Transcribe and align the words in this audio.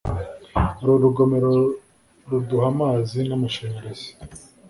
uru 0.81 0.93
rugomero 1.03 1.51
ruduha 2.29 2.65
amazi 2.73 3.19
n'amashanyarazi 3.29 4.09